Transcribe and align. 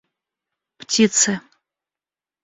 птицы 0.89 1.33